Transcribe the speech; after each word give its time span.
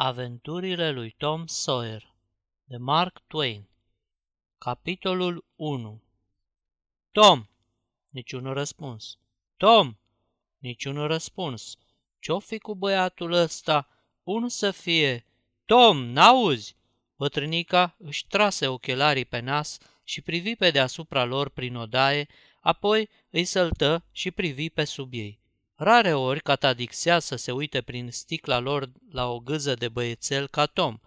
Aventurile 0.00 0.90
lui 0.90 1.10
Tom 1.10 1.46
Sawyer 1.46 2.14
de 2.64 2.76
Mark 2.76 3.22
Twain 3.26 3.68
Capitolul 4.58 5.44
1 5.56 6.02
Tom! 7.12 7.46
Niciun 8.10 8.52
răspuns. 8.52 9.18
Tom! 9.56 9.96
Niciun 10.58 11.06
răspuns. 11.06 11.78
Ce-o 12.18 12.38
fi 12.38 12.58
cu 12.58 12.74
băiatul 12.74 13.32
ăsta? 13.32 13.88
Un 14.22 14.48
să 14.48 14.70
fie. 14.70 15.24
Tom, 15.66 16.04
n-auzi? 16.04 16.76
Bătrânica 17.16 17.94
își 17.98 18.26
trase 18.26 18.66
ochelarii 18.66 19.24
pe 19.24 19.40
nas 19.40 19.78
și 20.04 20.20
privi 20.20 20.56
pe 20.56 20.70
deasupra 20.70 21.24
lor 21.24 21.48
prin 21.48 21.76
odaie, 21.76 22.26
apoi 22.60 23.08
îi 23.30 23.44
săltă 23.44 24.04
și 24.12 24.30
privi 24.30 24.70
pe 24.70 24.84
sub 24.84 25.12
ei. 25.12 25.40
Rare 25.80 26.14
ori 26.14 26.40
catadixea 26.40 27.18
să 27.18 27.36
se 27.36 27.52
uite 27.52 27.80
prin 27.80 28.10
sticla 28.10 28.58
lor 28.58 28.92
la 29.10 29.30
o 29.30 29.38
gâză 29.38 29.74
de 29.74 29.88
băiețel 29.88 30.48
ca 30.48 30.66
Tom. 30.66 30.98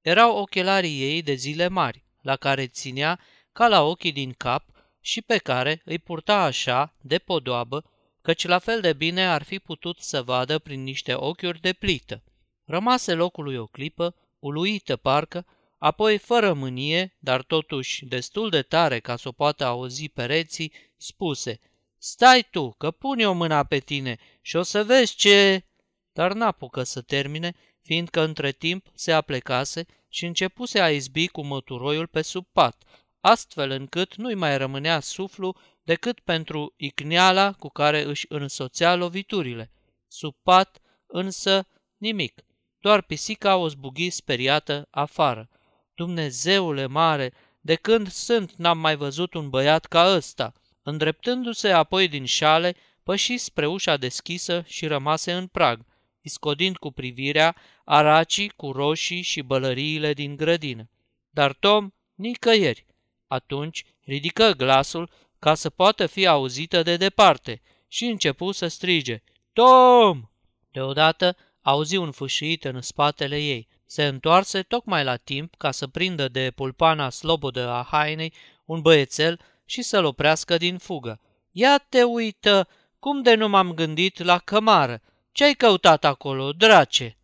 Erau 0.00 0.36
ochelarii 0.36 1.02
ei 1.02 1.22
de 1.22 1.34
zile 1.34 1.68
mari, 1.68 2.04
la 2.20 2.36
care 2.36 2.66
ținea 2.66 3.20
ca 3.52 3.68
la 3.68 3.82
ochii 3.82 4.12
din 4.12 4.32
cap 4.32 4.64
și 5.00 5.22
pe 5.22 5.38
care 5.38 5.82
îi 5.84 5.98
purta 5.98 6.42
așa, 6.42 6.94
de 7.00 7.18
podoabă, 7.18 7.84
căci 8.22 8.46
la 8.46 8.58
fel 8.58 8.80
de 8.80 8.92
bine 8.92 9.26
ar 9.26 9.42
fi 9.42 9.58
putut 9.58 9.98
să 9.98 10.22
vadă 10.22 10.58
prin 10.58 10.82
niște 10.82 11.14
ochiuri 11.14 11.60
de 11.60 11.72
plită. 11.72 12.22
Rămase 12.64 13.14
locului 13.14 13.56
o 13.56 13.66
clipă, 13.66 14.14
uluită 14.38 14.96
parcă, 14.96 15.46
apoi 15.78 16.18
fără 16.18 16.52
mânie, 16.52 17.16
dar 17.18 17.42
totuși 17.42 18.04
destul 18.04 18.50
de 18.50 18.62
tare 18.62 19.00
ca 19.00 19.16
să 19.16 19.28
o 19.28 19.32
poată 19.32 19.64
auzi 19.64 20.08
pereții, 20.08 20.72
spuse– 20.96 21.58
Stai 22.08 22.48
tu, 22.50 22.70
că 22.70 22.90
pun 22.90 23.18
eu 23.18 23.34
mâna 23.34 23.64
pe 23.64 23.78
tine 23.78 24.16
și 24.40 24.56
o 24.56 24.62
să 24.62 24.84
vezi 24.84 25.14
ce... 25.14 25.64
Dar 26.12 26.32
n-apucă 26.32 26.82
să 26.82 27.00
termine, 27.00 27.54
fiindcă 27.80 28.20
între 28.20 28.50
timp 28.50 28.86
se 28.94 29.12
aplecase 29.12 29.86
și 30.08 30.26
începuse 30.26 30.80
a 30.80 30.90
izbi 30.90 31.28
cu 31.28 31.42
măturoiul 31.42 32.06
pe 32.06 32.22
sub 32.22 32.46
pat, 32.52 32.82
astfel 33.20 33.70
încât 33.70 34.14
nu-i 34.14 34.34
mai 34.34 34.56
rămânea 34.56 35.00
suflu 35.00 35.56
decât 35.82 36.20
pentru 36.20 36.74
icneala 36.76 37.52
cu 37.52 37.68
care 37.68 38.02
își 38.02 38.26
însoțea 38.28 38.94
loviturile. 38.94 39.72
Sub 40.08 40.34
pat, 40.42 40.80
însă, 41.06 41.66
nimic, 41.96 42.44
doar 42.80 43.02
pisica 43.02 43.56
o 43.56 43.68
zbughi 43.68 44.10
speriată 44.10 44.88
afară. 44.90 45.48
Dumnezeule 45.94 46.86
mare, 46.86 47.32
de 47.60 47.74
când 47.74 48.10
sunt 48.10 48.52
n-am 48.52 48.78
mai 48.78 48.96
văzut 48.96 49.34
un 49.34 49.50
băiat 49.50 49.84
ca 49.84 50.14
ăsta!" 50.14 50.52
Îndreptându-se 50.88 51.68
apoi 51.68 52.08
din 52.08 52.24
șale, 52.24 52.76
păși 53.02 53.36
spre 53.36 53.66
ușa 53.66 53.96
deschisă 53.96 54.64
și 54.66 54.86
rămase 54.86 55.32
în 55.32 55.46
prag, 55.46 55.84
iscodind 56.20 56.76
cu 56.76 56.90
privirea 56.90 57.56
aracii 57.84 58.48
cu 58.48 58.72
roșii 58.72 59.22
și 59.22 59.42
bălăriile 59.42 60.12
din 60.12 60.36
grădină. 60.36 60.88
Dar 61.30 61.52
Tom 61.52 61.90
nicăieri. 62.14 62.86
Atunci 63.26 63.84
ridică 64.00 64.52
glasul 64.56 65.10
ca 65.38 65.54
să 65.54 65.70
poată 65.70 66.06
fi 66.06 66.26
auzită 66.26 66.82
de 66.82 66.96
departe 66.96 67.62
și 67.88 68.04
începu 68.04 68.52
să 68.52 68.66
strige, 68.66 69.22
Tom! 69.52 70.22
Deodată 70.70 71.36
auzi 71.62 71.96
un 71.96 72.10
fâșit 72.10 72.64
în 72.64 72.80
spatele 72.80 73.38
ei. 73.38 73.68
Se 73.86 74.06
întoarse 74.06 74.62
tocmai 74.62 75.04
la 75.04 75.16
timp 75.16 75.54
ca 75.54 75.70
să 75.70 75.86
prindă 75.86 76.28
de 76.28 76.52
pulpana 76.54 77.10
slobodă 77.10 77.68
a 77.68 77.86
hainei 77.90 78.32
un 78.64 78.80
băiețel 78.80 79.40
și 79.66 79.82
să-l 79.82 80.04
oprească 80.04 80.56
din 80.56 80.78
fugă. 80.78 81.20
Ia 81.50 81.78
te 81.78 82.02
uită, 82.02 82.68
cum 82.98 83.22
de 83.22 83.34
nu 83.34 83.48
m-am 83.48 83.72
gândit 83.72 84.22
la 84.22 84.38
cămară? 84.38 85.02
Ce-ai 85.32 85.54
căutat 85.54 86.04
acolo, 86.04 86.52
drace? 86.52 87.16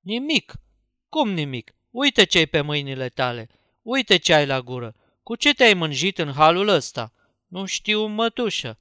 Nimic. 0.00 0.52
Cum 1.08 1.30
nimic? 1.30 1.74
Uite 1.90 2.24
ce-ai 2.24 2.46
pe 2.46 2.60
mâinile 2.60 3.08
tale. 3.08 3.48
Uite 3.82 4.16
ce 4.16 4.34
ai 4.34 4.46
la 4.46 4.60
gură. 4.60 4.94
Cu 5.22 5.36
ce 5.36 5.54
te-ai 5.54 5.74
mânjit 5.74 6.18
în 6.18 6.32
halul 6.32 6.68
ăsta? 6.68 7.12
Nu 7.46 7.64
știu, 7.64 8.06
mătușă. 8.06 8.78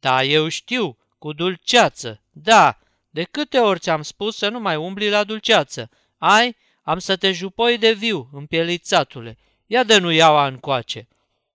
Da, 0.00 0.22
eu 0.22 0.48
știu, 0.48 0.98
cu 1.18 1.32
dulceață. 1.32 2.22
Da, 2.30 2.78
de 3.10 3.22
câte 3.22 3.58
ori 3.58 3.78
ți-am 3.78 4.02
spus 4.02 4.36
să 4.36 4.48
nu 4.48 4.60
mai 4.60 4.76
umbli 4.76 5.08
la 5.08 5.24
dulceață? 5.24 5.90
Ai? 6.18 6.56
Am 6.82 6.98
să 6.98 7.16
te 7.16 7.32
jupoi 7.32 7.78
de 7.78 7.92
viu, 7.92 8.28
împielițatule. 8.32 9.38
Ia 9.66 9.84
de 9.84 9.98
nu 9.98 10.10
iau 10.10 10.46
încoace. 10.46 11.08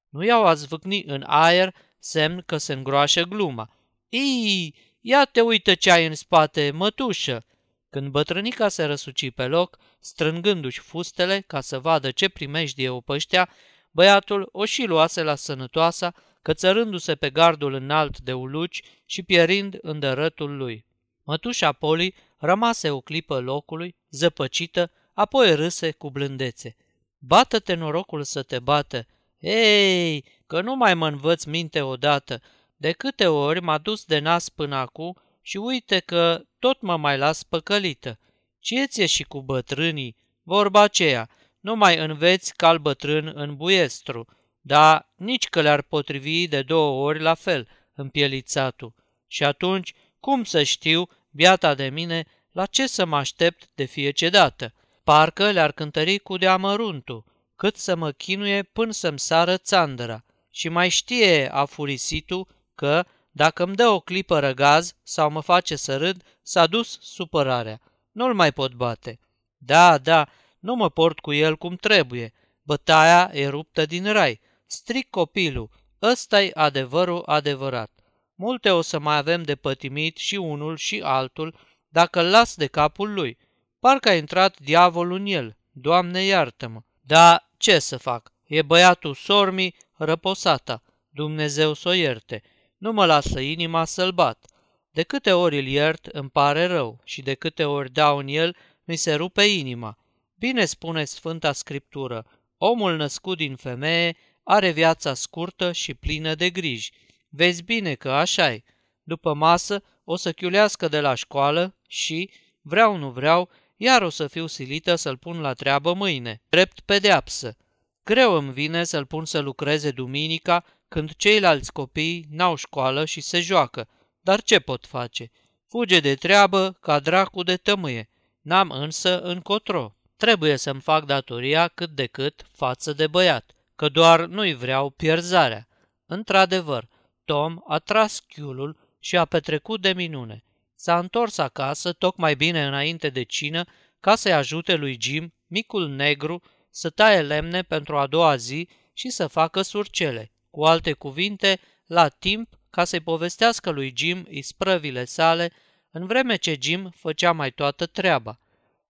Nu 0.09 0.23
iau 0.23 0.45
a 0.45 0.53
zvâcni 0.53 1.03
în 1.03 1.23
aer 1.27 1.75
semn 1.99 2.43
că 2.45 2.57
se 2.57 2.73
îngroașă 2.73 3.21
gluma. 3.21 3.69
Ii, 4.11 4.75
ia 5.01 5.25
te 5.25 5.41
uită 5.41 5.75
ce 5.75 5.91
ai 5.91 6.05
în 6.05 6.15
spate, 6.15 6.71
mătușă! 6.71 7.43
Când 7.89 8.07
bătrânica 8.07 8.67
se 8.67 8.83
răsuci 8.83 9.31
pe 9.31 9.47
loc, 9.47 9.77
strângându-și 9.99 10.79
fustele 10.79 11.43
ca 11.47 11.61
să 11.61 11.79
vadă 11.79 12.11
ce 12.11 12.29
primejdie 12.29 12.89
o 12.89 13.01
păștea, 13.01 13.49
băiatul 13.91 14.49
o 14.51 14.65
și 14.65 14.83
luase 14.83 15.23
la 15.23 15.35
sănătoasa, 15.35 16.13
cățărându-se 16.41 17.15
pe 17.15 17.29
gardul 17.29 17.73
înalt 17.73 18.19
de 18.19 18.33
uluci 18.33 18.81
și 19.05 19.23
pierind 19.23 19.77
în 19.81 19.99
dărătul 19.99 20.57
lui. 20.57 20.85
Mătușa 21.23 21.71
Poli 21.71 22.15
rămase 22.37 22.89
o 22.89 23.01
clipă 23.01 23.39
locului, 23.39 23.95
zăpăcită, 24.09 24.91
apoi 25.13 25.55
râse 25.55 25.91
cu 25.91 26.09
blândețe. 26.09 26.75
Bată-te 27.17 27.73
norocul 27.73 28.23
să 28.23 28.43
te 28.43 28.59
bată, 28.59 29.07
ei, 29.39 30.25
că 30.47 30.61
nu 30.61 30.75
mai 30.75 30.93
mă 30.93 31.07
învăț 31.07 31.43
minte 31.43 31.81
odată. 31.81 32.41
De 32.77 32.91
câte 32.91 33.27
ori 33.27 33.61
m-a 33.61 33.77
dus 33.77 34.05
de 34.05 34.19
nas 34.19 34.49
până 34.49 34.75
acum 34.75 35.21
și 35.41 35.57
uite 35.57 35.99
că 35.99 36.41
tot 36.59 36.81
mă 36.81 36.97
mai 36.97 37.17
las 37.17 37.43
păcălită. 37.43 38.19
Ce 38.59 38.85
ție 38.85 39.05
și 39.05 39.23
cu 39.23 39.41
bătrânii? 39.41 40.15
Vorba 40.43 40.81
aceea, 40.81 41.29
nu 41.59 41.75
mai 41.75 41.97
înveți 41.97 42.55
cal 42.55 42.77
bătrân 42.77 43.31
în 43.35 43.55
buiestru, 43.55 44.27
dar 44.61 45.09
nici 45.15 45.47
că 45.47 45.61
le-ar 45.61 45.81
potrivi 45.81 46.47
de 46.47 46.61
două 46.61 47.05
ori 47.05 47.19
la 47.19 47.33
fel, 47.33 47.67
împielițatul. 47.93 48.93
Și 49.27 49.43
atunci, 49.43 49.93
cum 50.19 50.43
să 50.43 50.63
știu, 50.63 51.09
biata 51.31 51.75
de 51.75 51.89
mine, 51.89 52.25
la 52.51 52.65
ce 52.65 52.87
să 52.87 53.05
mă 53.05 53.15
aștept 53.15 53.69
de 53.75 53.85
fiecare 53.85 54.31
dată? 54.31 54.73
Parcă 55.03 55.51
le-ar 55.51 55.71
cântări 55.71 56.17
cu 56.17 56.37
deamăruntul 56.37 57.23
cât 57.59 57.77
să 57.77 57.95
mă 57.95 58.11
chinuie 58.11 58.63
până 58.63 58.91
să-mi 58.91 59.19
sară 59.19 59.57
țandăra. 59.57 60.25
Și 60.49 60.69
mai 60.69 60.89
știe 60.89 61.53
afurisitul 61.53 62.47
că, 62.75 63.05
dacă 63.31 63.63
îmi 63.63 63.75
dă 63.75 63.87
o 63.87 63.99
clipă 63.99 64.39
răgaz 64.39 64.95
sau 65.03 65.31
mă 65.31 65.39
face 65.39 65.75
să 65.75 65.97
râd, 65.97 66.23
s-a 66.41 66.67
dus 66.67 66.97
supărarea. 67.01 67.81
Nu-l 68.11 68.33
mai 68.33 68.51
pot 68.51 68.73
bate. 68.73 69.19
Da, 69.57 69.97
da, 69.97 70.27
nu 70.59 70.75
mă 70.75 70.89
port 70.89 71.19
cu 71.19 71.33
el 71.33 71.55
cum 71.57 71.75
trebuie. 71.75 72.33
Bătaia 72.61 73.29
e 73.33 73.47
ruptă 73.47 73.85
din 73.85 74.11
rai. 74.11 74.39
Stric 74.65 75.09
copilul. 75.09 75.69
Ăsta-i 76.01 76.51
adevărul 76.53 77.23
adevărat. 77.25 77.91
Multe 78.35 78.69
o 78.69 78.81
să 78.81 78.99
mai 78.99 79.17
avem 79.17 79.43
de 79.43 79.55
pătimit 79.55 80.17
și 80.17 80.35
unul 80.35 80.77
și 80.77 81.01
altul 81.03 81.55
dacă 81.87 82.19
îl 82.19 82.29
las 82.29 82.55
de 82.55 82.67
capul 82.67 83.13
lui. 83.13 83.37
Parcă 83.79 84.09
a 84.09 84.15
intrat 84.15 84.59
diavolul 84.59 85.17
în 85.17 85.25
el. 85.25 85.57
Doamne 85.71 86.23
iartă-mă! 86.23 86.81
Da, 87.01 87.48
ce 87.59 87.79
să 87.79 87.97
fac? 87.97 88.33
E 88.45 88.61
băiatul 88.61 89.13
sormi, 89.13 89.75
răposata. 89.97 90.83
Dumnezeu 91.09 91.73
să 91.73 91.89
o 91.89 91.93
ierte. 91.93 92.41
Nu 92.77 92.91
mă 92.91 93.05
lasă 93.05 93.39
inima 93.39 93.85
să-l 93.85 94.11
bat. 94.11 94.45
De 94.91 95.03
câte 95.03 95.31
ori 95.31 95.57
îl 95.57 95.65
iert, 95.65 96.05
îmi 96.05 96.29
pare 96.29 96.65
rău 96.65 96.99
și 97.03 97.21
de 97.21 97.33
câte 97.33 97.65
ori 97.65 97.91
dau 97.91 98.17
în 98.17 98.27
el, 98.27 98.55
mi 98.83 98.95
se 98.95 99.13
rupe 99.13 99.43
inima. 99.43 99.97
Bine 100.35 100.65
spune 100.65 101.05
Sfânta 101.05 101.51
Scriptură, 101.51 102.25
omul 102.57 102.95
născut 102.95 103.37
din 103.37 103.55
femeie 103.55 104.17
are 104.43 104.69
viața 104.71 105.13
scurtă 105.13 105.71
și 105.71 105.93
plină 105.93 106.35
de 106.35 106.49
griji. 106.49 106.91
Vezi 107.29 107.63
bine 107.63 107.93
că 107.93 108.11
așa 108.11 108.51
e. 108.51 108.63
După 109.03 109.33
masă 109.33 109.83
o 110.03 110.15
să 110.15 110.31
chiulească 110.31 110.87
de 110.87 110.99
la 110.99 111.13
școală 111.13 111.75
și, 111.87 112.29
vreau 112.61 112.95
nu 112.95 113.09
vreau, 113.09 113.49
iar 113.81 114.01
o 114.01 114.09
să 114.09 114.27
fiu 114.27 114.47
silită 114.47 114.95
să-l 114.95 115.17
pun 115.17 115.39
la 115.39 115.53
treabă 115.53 115.93
mâine, 115.93 116.41
drept 116.49 116.79
pedeapsă. 116.79 117.57
Greu 118.03 118.33
îmi 118.33 118.51
vine 118.51 118.83
să-l 118.83 119.05
pun 119.05 119.25
să 119.25 119.39
lucreze 119.39 119.91
duminica 119.91 120.63
când 120.87 121.15
ceilalți 121.15 121.71
copii 121.71 122.25
n-au 122.29 122.55
școală 122.55 123.05
și 123.05 123.21
se 123.21 123.41
joacă, 123.41 123.87
dar 124.21 124.41
ce 124.41 124.59
pot 124.59 124.85
face? 124.85 125.31
Fuge 125.67 125.99
de 125.99 126.15
treabă 126.15 126.77
ca 126.81 126.99
dracu 126.99 127.43
de 127.43 127.55
tămâie. 127.55 128.09
N-am 128.41 128.69
însă 128.69 129.21
încotro. 129.21 129.95
Trebuie 130.17 130.55
să-mi 130.55 130.81
fac 130.81 131.05
datoria 131.05 131.67
cât 131.67 131.89
de 131.89 132.05
cât 132.05 132.45
față 132.51 132.93
de 132.93 133.07
băiat, 133.07 133.51
că 133.75 133.89
doar 133.89 134.25
nu-i 134.25 134.53
vreau 134.53 134.89
pierzarea. 134.89 135.67
Într-adevăr, 136.05 136.87
Tom 137.25 137.57
a 137.67 137.77
tras 137.77 138.19
chiulul 138.19 138.77
și 138.99 139.17
a 139.17 139.25
petrecut 139.25 139.81
de 139.81 139.93
minune. 139.93 140.43
S-a 140.81 140.99
întors 140.99 141.37
acasă 141.37 141.93
tocmai 141.93 142.35
bine 142.35 142.65
înainte 142.65 143.09
de 143.09 143.23
cină 143.23 143.65
ca 143.99 144.15
să-i 144.15 144.33
ajute 144.33 144.75
lui 144.75 144.97
Jim, 145.01 145.33
micul 145.47 145.87
negru, 145.87 146.41
să 146.69 146.89
taie 146.89 147.21
lemne 147.21 147.61
pentru 147.61 147.97
a 147.97 148.07
doua 148.07 148.35
zi 148.35 148.67
și 148.93 149.09
să 149.09 149.27
facă 149.27 149.61
surcele. 149.61 150.31
Cu 150.49 150.63
alte 150.63 150.93
cuvinte, 150.93 151.59
la 151.85 152.07
timp 152.07 152.59
ca 152.69 152.83
să-i 152.83 152.99
povestească 152.99 153.69
lui 153.69 153.93
Jim 153.97 154.27
isprăvile 154.29 155.05
sale, 155.05 155.51
în 155.91 156.05
vreme 156.05 156.35
ce 156.35 156.57
Jim 156.61 156.93
făcea 156.95 157.31
mai 157.31 157.51
toată 157.51 157.85
treaba. 157.85 158.39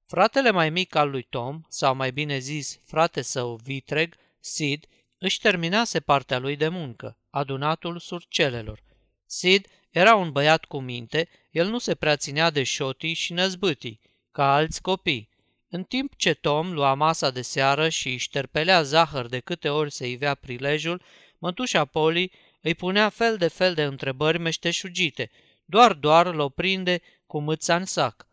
Fratele 0.06 0.52
mai 0.52 0.70
mic 0.70 0.96
al 0.96 1.10
lui 1.10 1.24
Tom, 1.24 1.62
sau 1.70 1.96
mai 1.96 2.12
bine 2.12 2.38
zis 2.38 2.80
frate 2.86 3.22
său 3.22 3.60
vitreg, 3.64 4.16
Sid, 4.40 4.86
își 5.18 5.40
terminase 5.40 6.00
partea 6.00 6.40
lui 6.40 6.56
de 6.56 6.68
muncă, 6.68 7.18
adunatul 7.30 8.00
surcelelor. 8.00 8.84
Sid 9.26 9.68
era 9.90 10.16
un 10.16 10.32
băiat 10.32 10.66
cu 10.66 10.80
minte, 10.80 11.30
el 11.52 11.68
nu 11.68 11.78
se 11.78 11.96
prea 11.96 12.16
ținea 12.16 12.50
de 12.50 12.64
șotii 12.64 13.14
și 13.14 13.34
năzbâtii, 13.34 14.00
ca 14.32 14.54
alți 14.54 14.82
copii. 14.82 15.30
În 15.70 15.84
timp 15.84 16.16
ce 16.16 16.34
Tom 16.34 16.74
lua 16.74 16.94
masa 16.94 17.30
de 17.30 17.42
seară 17.42 17.90
și 17.90 18.18
șterpelea 18.18 18.82
zahăr 18.82 19.28
de 19.28 19.40
câte 19.40 19.70
ori 19.70 19.92
se 19.92 20.10
ivea 20.10 20.36
prilejul, 20.36 21.02
mătușa 21.38 21.86
Poli 21.86 22.32
îi 22.62 22.76
punea 22.76 23.10
fel 23.10 23.38
de 23.38 23.48
fel 23.48 23.74
de 23.74 23.84
întrebări 23.84 24.40
meșteșugite, 24.40 25.32
doar 25.66 25.94
doar 25.94 26.34
l-o 26.34 26.50
prinde 26.50 27.02
cu 27.28 27.40
mâța 27.40 27.76
în 27.76 27.86
sac. 27.86 28.28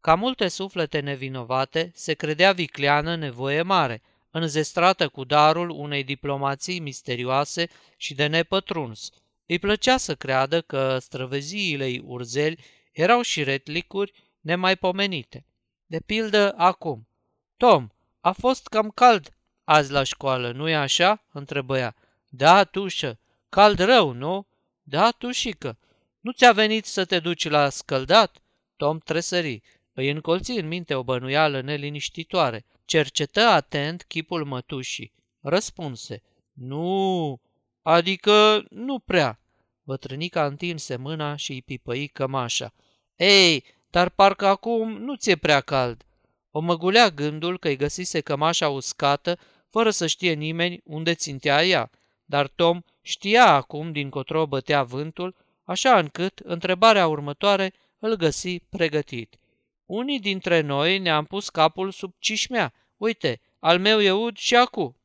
Ca 0.00 0.14
multe 0.14 0.48
suflete 0.48 1.00
nevinovate, 1.00 1.90
se 1.94 2.14
credea 2.14 2.52
vicleană 2.52 3.16
nevoie 3.16 3.62
mare, 3.62 4.02
înzestrată 4.30 5.08
cu 5.08 5.24
darul 5.24 5.70
unei 5.70 6.04
diplomații 6.04 6.80
misterioase 6.80 7.68
și 7.96 8.14
de 8.14 8.26
nepătruns. 8.26 9.10
Îi 9.46 9.58
plăcea 9.58 9.96
să 9.96 10.14
creadă 10.14 10.60
că 10.60 10.98
străveziile 10.98 11.86
ei 11.86 12.02
urzeli 12.04 12.64
erau 12.92 13.22
și 13.22 13.42
retlicuri 13.42 14.12
nemaipomenite. 14.40 15.44
De 15.86 16.00
pildă 16.00 16.54
acum. 16.56 17.08
Tom, 17.56 17.88
a 18.20 18.32
fost 18.32 18.66
cam 18.66 18.90
cald 18.90 19.36
azi 19.64 19.90
la 19.90 20.02
școală, 20.02 20.52
nu-i 20.52 20.74
așa?" 20.74 21.24
întrebă 21.32 21.78
ea. 21.78 21.94
Da, 22.28 22.64
tușă, 22.64 23.18
cald 23.48 23.78
rău, 23.78 24.12
nu?" 24.12 24.46
Da, 24.82 25.10
tușică. 25.10 25.78
Nu 26.20 26.32
ți-a 26.32 26.52
venit 26.52 26.84
să 26.84 27.04
te 27.04 27.18
duci 27.18 27.48
la 27.48 27.68
scăldat?" 27.68 28.42
Tom 28.76 28.98
tresări. 28.98 29.62
Îi 29.92 30.10
încolți 30.10 30.50
în 30.50 30.66
minte 30.66 30.94
o 30.94 31.02
bănuială 31.02 31.60
neliniștitoare. 31.60 32.64
Cercetă 32.84 33.40
atent 33.40 34.02
chipul 34.02 34.44
mătușii. 34.44 35.12
Răspunse. 35.40 36.22
Nu, 36.52 37.40
adică 37.88 38.64
nu 38.70 38.98
prea. 38.98 39.40
Bătrânica 39.82 40.46
întinse 40.46 40.96
mâna 40.96 41.36
și 41.36 41.52
îi 41.52 41.62
pipăi 41.62 42.08
cămașa. 42.08 42.74
Ei, 43.16 43.64
dar 43.90 44.08
parcă 44.08 44.46
acum 44.46 44.92
nu 44.92 45.14
ți-e 45.14 45.36
prea 45.36 45.60
cald. 45.60 46.04
O 46.50 46.60
măgulea 46.60 47.10
gândul 47.10 47.58
că 47.58 47.68
îi 47.68 47.76
găsise 47.76 48.20
cămașa 48.20 48.68
uscată, 48.68 49.38
fără 49.70 49.90
să 49.90 50.06
știe 50.06 50.32
nimeni 50.32 50.80
unde 50.84 51.14
țintea 51.14 51.64
ea, 51.64 51.90
dar 52.24 52.48
Tom 52.48 52.80
știa 53.02 53.46
acum 53.46 53.92
din 53.92 54.10
cotro 54.10 54.46
bătea 54.46 54.82
vântul, 54.82 55.36
așa 55.64 55.98
încât 55.98 56.38
întrebarea 56.38 57.06
următoare 57.06 57.72
îl 57.98 58.14
găsi 58.14 58.60
pregătit. 58.60 59.36
Unii 59.84 60.20
dintre 60.20 60.60
noi 60.60 60.98
ne-am 60.98 61.24
pus 61.24 61.48
capul 61.48 61.90
sub 61.90 62.14
cișmea. 62.18 62.72
Uite, 62.96 63.40
al 63.58 63.78
meu 63.78 64.00
e 64.00 64.10
ud 64.10 64.36
și 64.36 64.56
acu. 64.56 64.96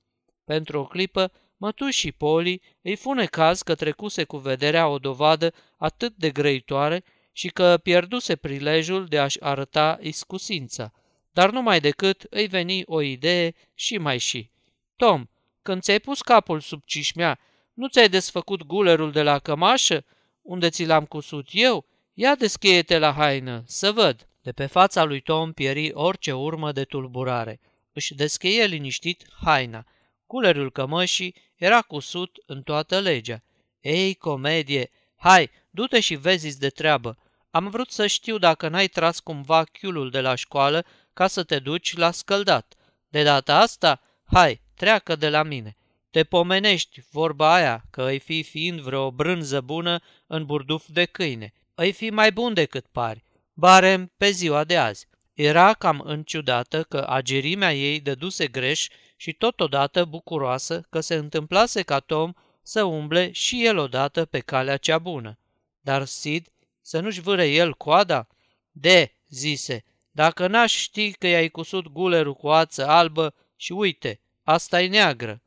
Pentru 0.45 0.79
o 0.79 0.85
clipă, 0.85 1.31
mătușii 1.61 2.11
Poli 2.11 2.61
îi 2.81 2.95
fune 2.95 3.25
caz 3.25 3.61
că 3.61 3.75
trecuse 3.75 4.23
cu 4.23 4.37
vederea 4.37 4.87
o 4.87 4.97
dovadă 4.97 5.53
atât 5.77 6.13
de 6.15 6.29
grăitoare 6.29 7.03
și 7.31 7.47
că 7.47 7.79
pierduse 7.83 8.35
prilejul 8.35 9.05
de 9.05 9.19
a-și 9.19 9.41
arăta 9.41 9.97
iscusința. 10.01 10.91
Dar 11.31 11.51
numai 11.51 11.79
decât 11.79 12.25
îi 12.29 12.47
veni 12.47 12.81
o 12.85 13.01
idee 13.01 13.53
și 13.73 13.97
mai 13.97 14.17
și. 14.17 14.49
Tom, 14.95 15.25
când 15.61 15.81
ți-ai 15.81 15.99
pus 15.99 16.21
capul 16.21 16.59
sub 16.59 16.81
cișmea, 16.85 17.39
nu 17.73 17.87
ți-ai 17.87 18.09
desfăcut 18.09 18.63
gulerul 18.63 19.11
de 19.11 19.21
la 19.21 19.39
cămașă, 19.39 20.05
unde 20.41 20.69
ți 20.69 20.85
l-am 20.85 21.05
cusut 21.05 21.47
eu? 21.51 21.85
Ia 22.13 22.35
descheie-te 22.35 22.97
la 22.97 23.11
haină, 23.13 23.63
să 23.65 23.91
văd. 23.91 24.27
De 24.41 24.51
pe 24.51 24.65
fața 24.65 25.03
lui 25.03 25.21
Tom 25.21 25.51
pieri 25.51 25.91
orice 25.93 26.31
urmă 26.31 26.71
de 26.71 26.83
tulburare. 26.83 27.59
Își 27.93 28.15
descheie 28.15 28.65
liniștit 28.65 29.25
haina. 29.43 29.85
Culerul 30.31 30.71
cămășii 30.71 31.35
era 31.55 31.81
cusut 31.81 32.37
în 32.45 32.61
toată 32.61 32.99
legea. 32.99 33.43
Ei, 33.79 34.15
comedie! 34.15 34.89
Hai, 35.15 35.49
du-te 35.69 35.99
și 35.99 36.15
vezi 36.15 36.59
de 36.59 36.69
treabă. 36.69 37.17
Am 37.49 37.69
vrut 37.69 37.91
să 37.91 38.07
știu 38.07 38.37
dacă 38.37 38.67
n-ai 38.67 38.87
tras 38.87 39.19
cumva 39.19 39.63
chiulul 39.63 40.09
de 40.09 40.21
la 40.21 40.35
școală 40.35 40.85
ca 41.13 41.27
să 41.27 41.43
te 41.43 41.59
duci 41.59 41.97
la 41.97 42.11
scăldat. 42.11 42.75
De 43.07 43.23
data 43.23 43.59
asta, 43.59 44.01
hai, 44.25 44.61
treacă 44.75 45.15
de 45.15 45.29
la 45.29 45.43
mine. 45.43 45.77
Te 46.11 46.23
pomenești, 46.23 47.01
vorba 47.11 47.53
aia, 47.53 47.83
că 47.89 48.03
îi 48.03 48.19
fi 48.19 48.43
fiind 48.43 48.79
vreo 48.79 49.11
brânză 49.11 49.61
bună 49.61 49.99
în 50.27 50.45
burduf 50.45 50.85
de 50.87 51.05
câine. 51.05 51.53
Îi 51.75 51.91
fi 51.91 52.09
mai 52.09 52.31
bun 52.31 52.53
decât 52.53 52.85
pari 52.91 53.23
barem 53.53 54.11
pe 54.17 54.29
ziua 54.29 54.63
de 54.63 54.77
azi. 54.77 55.07
Era 55.33 55.73
cam 55.73 56.01
înciudată 56.05 56.83
că 56.83 57.05
agerimea 57.09 57.73
ei 57.73 57.99
dăduse 57.99 58.47
greș 58.47 58.87
și 59.21 59.33
totodată 59.33 60.05
bucuroasă 60.05 60.81
că 60.89 60.99
se 60.99 61.15
întâmplase 61.15 61.81
ca 61.81 61.99
Tom 61.99 62.33
să 62.61 62.83
umble 62.83 63.31
și 63.31 63.65
el 63.65 63.77
odată 63.77 64.25
pe 64.25 64.39
calea 64.39 64.77
cea 64.77 64.99
bună. 64.99 65.39
Dar 65.79 66.05
Sid 66.05 66.47
să 66.81 66.99
nu-și 66.99 67.21
vâre 67.21 67.47
el 67.47 67.73
coada? 67.73 68.27
De, 68.71 69.15
zise, 69.27 69.83
dacă 70.11 70.47
n-aș 70.47 70.73
ști 70.73 71.11
că 71.11 71.27
i-ai 71.27 71.49
cusut 71.49 71.87
gulerul 71.87 72.33
cu 72.33 72.49
ață 72.49 72.87
albă 72.87 73.35
și 73.55 73.71
uite, 73.71 74.21
asta 74.43 74.81
e 74.81 74.87
neagră. 74.87 75.43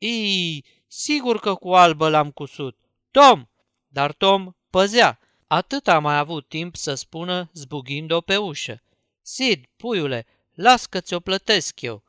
Ii, 0.00 0.64
sigur 0.86 1.40
că 1.40 1.54
cu 1.54 1.74
albă 1.74 2.08
l-am 2.08 2.30
cusut. 2.30 2.78
Tom! 3.10 3.46
Dar 3.86 4.12
Tom 4.12 4.52
păzea 4.70 5.18
Atât 5.46 5.88
a 5.88 5.98
mai 5.98 6.18
avut 6.18 6.48
timp 6.48 6.76
să 6.76 6.94
spună 6.94 7.50
zbugind-o 7.52 8.20
pe 8.20 8.36
ușă. 8.36 8.82
Sid, 9.22 9.64
puiule, 9.76 10.26
las 10.54 10.86
că 10.86 11.00
ți-o 11.00 11.20
plătesc 11.20 11.80
eu. 11.80 12.03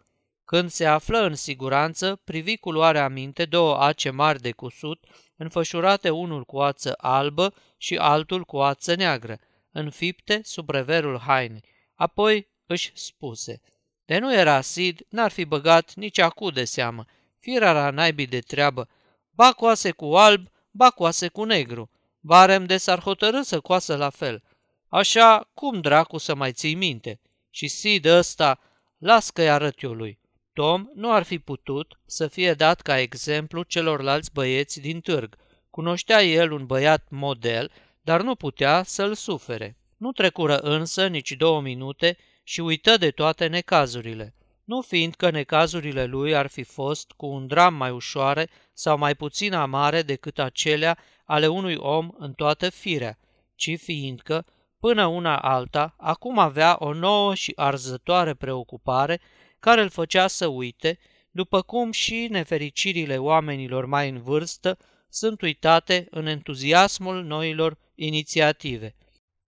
Când 0.45 0.69
se 0.69 0.85
află 0.85 1.19
în 1.19 1.35
siguranță, 1.35 2.21
privi 2.23 2.57
cu 2.57 2.71
luare 2.71 2.99
aminte 2.99 3.45
două 3.45 3.77
ace 3.77 4.09
mari 4.09 4.41
de 4.41 4.51
cusut, 4.51 5.05
înfășurate 5.35 6.09
unul 6.09 6.43
cu 6.43 6.59
ață 6.59 6.93
albă 6.97 7.53
și 7.77 7.97
altul 7.97 8.43
cu 8.43 8.57
ață 8.57 8.95
neagră, 8.95 9.39
înfipte 9.71 10.41
sub 10.43 10.69
reverul 10.69 11.19
hainei. 11.19 11.63
Apoi 11.93 12.47
își 12.65 12.91
spuse, 12.93 13.61
de 14.05 14.17
nu 14.17 14.33
era 14.33 14.61
Sid, 14.61 15.05
n-ar 15.09 15.31
fi 15.31 15.45
băgat 15.45 15.93
nici 15.93 16.17
acu 16.17 16.51
de 16.51 16.63
seamă, 16.63 17.05
firara 17.39 17.89
naibii 17.89 18.27
de 18.27 18.39
treabă, 18.39 18.89
ba 19.29 19.51
coase 19.51 19.91
cu 19.91 20.05
alb, 20.05 20.47
ba 20.71 20.89
coase 20.89 21.27
cu 21.27 21.43
negru. 21.43 21.89
Barem 22.19 22.65
de 22.65 22.77
s-ar 22.77 22.99
hotărâ 22.99 23.41
să 23.41 23.59
coasă 23.59 23.95
la 23.95 24.09
fel. 24.09 24.43
Așa, 24.89 25.49
cum 25.53 25.81
dracu 25.81 26.17
să 26.17 26.35
mai 26.35 26.51
ții 26.51 26.75
minte? 26.75 27.19
Și 27.49 27.67
Sid 27.67 28.05
ăsta, 28.05 28.59
las 28.97 29.29
că-i 29.29 29.49
arăt 29.49 29.81
eu 29.81 29.93
lui. 29.93 30.19
Tom 30.55 30.89
nu 30.93 31.11
ar 31.11 31.23
fi 31.23 31.39
putut 31.39 31.99
să 32.05 32.27
fie 32.27 32.53
dat 32.53 32.81
ca 32.81 32.99
exemplu 32.99 33.63
celorlalți 33.63 34.33
băieți 34.33 34.79
din 34.79 35.01
târg. 35.01 35.35
Cunoștea 35.69 36.23
el 36.23 36.51
un 36.51 36.65
băiat 36.65 37.07
model, 37.09 37.71
dar 38.01 38.21
nu 38.21 38.35
putea 38.35 38.83
să-l 38.83 39.13
sufere. 39.13 39.77
Nu 39.97 40.11
trecură 40.11 40.57
însă 40.57 41.07
nici 41.07 41.31
două 41.31 41.61
minute 41.61 42.17
și 42.43 42.61
uită 42.61 42.97
de 42.97 43.11
toate 43.11 43.47
necazurile. 43.47 44.33
Nu 44.63 44.81
fiindcă 44.81 45.29
necazurile 45.29 46.05
lui 46.05 46.35
ar 46.35 46.47
fi 46.47 46.63
fost 46.63 47.11
cu 47.11 47.25
un 47.25 47.47
dram 47.47 47.73
mai 47.73 47.91
ușoare 47.91 48.49
sau 48.73 48.97
mai 48.97 49.15
puțin 49.15 49.53
amare 49.53 50.01
decât 50.01 50.39
acelea 50.39 50.97
ale 51.25 51.47
unui 51.47 51.75
om 51.75 52.09
în 52.17 52.33
toată 52.33 52.69
firea, 52.69 53.17
ci 53.55 53.77
fiindcă, 53.77 54.45
până 54.79 55.05
una 55.05 55.37
alta, 55.37 55.95
acum 55.97 56.39
avea 56.39 56.75
o 56.79 56.93
nouă 56.93 57.35
și 57.35 57.53
arzătoare 57.55 58.33
preocupare 58.33 59.21
care 59.65 59.81
îl 59.81 59.89
făcea 59.89 60.27
să 60.27 60.47
uite, 60.47 60.99
după 61.31 61.61
cum 61.61 61.91
și 61.91 62.27
nefericirile 62.29 63.17
oamenilor 63.17 63.85
mai 63.85 64.09
în 64.09 64.21
vârstă 64.21 64.77
sunt 65.09 65.41
uitate 65.41 66.07
în 66.09 66.25
entuziasmul 66.25 67.23
noilor 67.23 67.77
inițiative. 67.95 68.95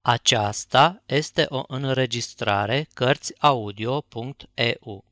Aceasta 0.01 1.03
este 1.05 1.45
o 1.49 1.63
înregistrare 1.67 2.87
Cărțiaudio.eu. 2.93 5.05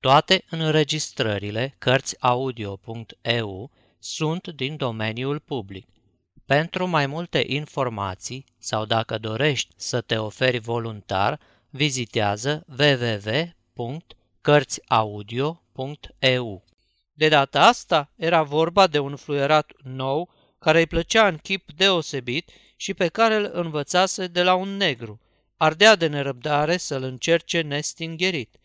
Toate 0.00 0.44
înregistrările 0.50 1.74
Cărțiaudio.eu 1.78 3.70
sunt 3.98 4.48
din 4.48 4.76
domeniul 4.76 5.38
public. 5.38 5.86
Pentru 6.44 6.86
mai 6.86 7.06
multe 7.06 7.44
informații 7.46 8.44
sau 8.58 8.84
dacă 8.84 9.18
dorești 9.18 9.74
să 9.76 10.00
te 10.00 10.16
oferi 10.16 10.58
voluntar, 10.58 11.40
vizitează 11.70 12.64
www.cărțiaudio.eu. 12.78 14.21
De 17.12 17.28
data 17.28 17.66
asta 17.66 18.12
era 18.16 18.42
vorba 18.42 18.86
de 18.86 18.98
un 18.98 19.16
fluierat 19.16 19.72
nou 19.82 20.30
care 20.58 20.78
îi 20.78 20.86
plăcea 20.86 21.26
în 21.26 21.36
chip 21.36 21.72
deosebit 21.72 22.50
și 22.76 22.94
pe 22.94 23.08
care 23.08 23.34
îl 23.34 23.50
învățase 23.52 24.26
de 24.26 24.42
la 24.42 24.54
un 24.54 24.76
negru. 24.76 25.20
Ardea 25.56 25.96
de 25.96 26.06
nerăbdare 26.06 26.76
să-l 26.76 27.02
încerce 27.02 27.60
nestingerit. 27.60 28.56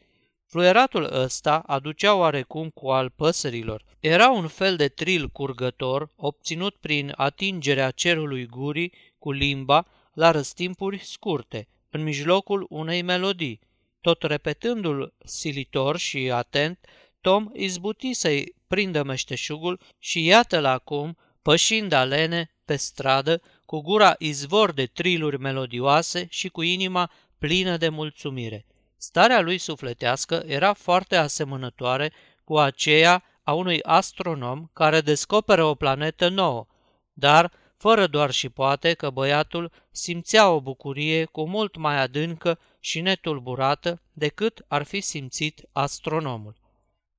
Fluieratul 0.46 1.04
ăsta 1.14 1.58
aducea 1.66 2.16
oarecum 2.16 2.70
cu 2.70 2.90
al 2.90 3.10
păsărilor. 3.10 3.84
Era 4.00 4.30
un 4.30 4.48
fel 4.48 4.76
de 4.76 4.88
tril 4.88 5.28
curgător 5.28 6.10
obținut 6.16 6.76
prin 6.76 7.14
atingerea 7.16 7.92
cerului 7.92 8.46
gurii 8.46 8.94
cu 9.20 9.32
limba 9.32 9.86
la 10.14 10.32
răstimpuri 10.32 11.00
scurte, 11.04 11.68
în 11.90 12.04
mijlocul 12.04 12.66
unei 12.70 13.02
melodii. 13.02 13.60
Tot 14.02 14.24
repetându-l 14.24 15.14
silitor 15.26 15.98
și 15.98 16.32
atent, 16.32 16.80
Tom 17.22 17.50
izbuti 17.54 18.14
să-i 18.14 18.56
prindă 18.68 19.04
meșteșugul 19.04 19.80
și 20.00 20.26
iată-l 20.26 20.66
acum, 20.66 21.18
pășind 21.42 21.92
alene 21.92 22.52
pe 22.66 22.76
stradă, 22.76 23.42
cu 23.66 23.82
gura 23.82 24.16
izvor 24.18 24.72
de 24.72 24.86
triluri 24.86 25.40
melodioase 25.40 26.28
și 26.30 26.50
cu 26.50 26.62
inima 26.62 27.12
plină 27.38 27.78
de 27.78 27.90
mulțumire. 27.90 28.66
Starea 28.98 29.42
lui 29.42 29.58
sufletească 29.58 30.44
era 30.46 30.74
foarte 30.74 31.16
asemănătoare 31.16 32.14
cu 32.44 32.58
aceea 32.58 33.24
a 33.44 33.54
unui 33.54 33.82
astronom 33.84 34.70
care 34.74 35.02
descoperă 35.02 35.64
o 35.64 35.76
planetă 35.76 36.30
nouă, 36.30 36.68
dar 37.14 37.52
fără 37.78 38.08
doar 38.08 38.32
și 38.32 38.50
poate 38.50 38.94
că 38.94 39.10
băiatul 39.10 39.72
simțea 39.92 40.50
o 40.50 40.62
bucurie 40.62 41.26
cu 41.26 41.48
mult 41.48 41.76
mai 41.76 42.00
adâncă 42.02 42.60
și 42.80 43.02
netulburată 43.02 44.02
decât 44.14 44.66
ar 44.68 44.84
fi 44.84 45.02
simțit 45.02 45.62
astronomul. 45.72 46.56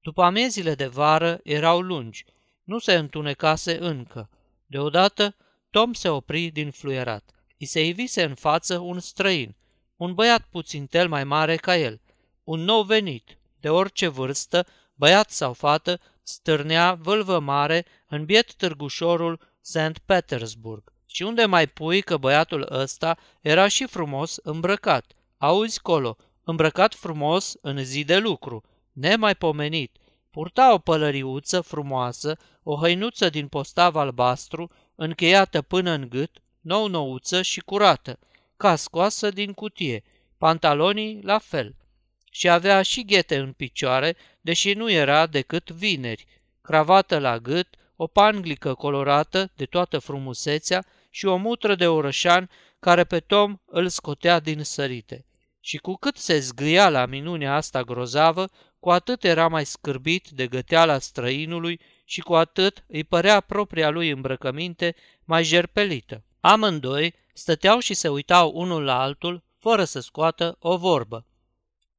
După 0.00 0.22
amiezile 0.22 0.74
de 0.74 0.86
vară 0.86 1.40
erau 1.42 1.80
lungi, 1.80 2.24
nu 2.64 2.78
se 2.78 2.94
întunecase 2.94 3.78
încă. 3.80 4.30
Deodată, 4.66 5.36
Tom 5.70 5.92
se 5.92 6.08
opri 6.08 6.46
din 6.46 6.70
fluierat. 6.70 7.30
I 7.56 7.64
se 7.64 7.84
ivise 7.86 8.22
în 8.22 8.34
față 8.34 8.78
un 8.78 8.98
străin, 8.98 9.56
un 9.96 10.14
băiat 10.14 10.46
puțin 10.50 10.86
tel 10.86 11.08
mai 11.08 11.24
mare 11.24 11.56
ca 11.56 11.76
el, 11.76 12.00
un 12.44 12.60
nou 12.60 12.82
venit, 12.82 13.38
de 13.60 13.68
orice 13.68 14.08
vârstă, 14.08 14.66
băiat 14.94 15.30
sau 15.30 15.52
fată, 15.52 16.00
stârnea 16.22 16.94
vâlvă 16.94 17.38
mare 17.38 17.86
în 18.08 18.24
biet 18.24 18.54
târgușorul 18.54 19.47
St. 19.68 19.98
Petersburg. 20.04 20.92
Și 21.06 21.22
unde 21.22 21.44
mai 21.44 21.66
pui 21.66 22.00
că 22.02 22.16
băiatul 22.16 22.66
ăsta 22.70 23.18
era 23.40 23.68
și 23.68 23.86
frumos 23.86 24.36
îmbrăcat. 24.36 25.12
Auzi 25.38 25.80
colo, 25.80 26.16
îmbrăcat 26.44 26.94
frumos 26.94 27.54
în 27.60 27.84
zi 27.84 28.04
de 28.04 28.16
lucru, 28.16 28.64
nemaipomenit. 28.92 29.96
Purta 30.30 30.72
o 30.72 30.78
pălăriuță 30.78 31.60
frumoasă, 31.60 32.36
o 32.62 32.76
hăinuță 32.76 33.28
din 33.28 33.48
postav 33.48 33.96
albastru, 33.96 34.70
încheiată 34.94 35.62
până 35.62 35.90
în 35.90 36.08
gât, 36.08 36.42
nou-nouță 36.60 37.42
și 37.42 37.60
curată, 37.60 38.18
ca 38.56 38.76
scoasă 38.76 39.30
din 39.30 39.52
cutie, 39.52 40.04
pantalonii 40.38 41.20
la 41.22 41.38
fel. 41.38 41.76
Și 42.30 42.48
avea 42.48 42.82
și 42.82 43.04
ghete 43.04 43.36
în 43.36 43.52
picioare, 43.52 44.16
deși 44.40 44.72
nu 44.72 44.90
era 44.90 45.26
decât 45.26 45.70
vineri, 45.70 46.26
cravată 46.60 47.18
la 47.18 47.38
gât, 47.38 47.68
o 48.00 48.06
panglică 48.06 48.74
colorată 48.74 49.50
de 49.56 49.64
toată 49.64 49.98
frumusețea 49.98 50.84
și 51.10 51.26
o 51.26 51.36
mutră 51.36 51.74
de 51.74 51.86
orășan 51.86 52.50
care 52.78 53.04
pe 53.04 53.20
Tom 53.20 53.56
îl 53.66 53.88
scotea 53.88 54.40
din 54.40 54.62
sărite. 54.62 55.24
Și 55.60 55.76
cu 55.76 55.94
cât 55.94 56.16
se 56.16 56.38
zgâia 56.38 56.88
la 56.88 57.06
minunea 57.06 57.54
asta 57.54 57.82
grozavă, 57.82 58.48
cu 58.80 58.90
atât 58.90 59.24
era 59.24 59.48
mai 59.48 59.66
scârbit 59.66 60.28
de 60.28 60.46
găteala 60.46 60.98
străinului 60.98 61.80
și 62.04 62.20
cu 62.20 62.34
atât 62.34 62.84
îi 62.86 63.04
părea 63.04 63.40
propria 63.40 63.90
lui 63.90 64.10
îmbrăcăminte 64.10 64.94
mai 65.24 65.44
jerpelită. 65.44 66.24
Amândoi 66.40 67.14
stăteau 67.32 67.78
și 67.78 67.94
se 67.94 68.08
uitau 68.08 68.50
unul 68.54 68.84
la 68.84 69.00
altul, 69.00 69.42
fără 69.58 69.84
să 69.84 70.00
scoată 70.00 70.56
o 70.58 70.76
vorbă. 70.76 71.26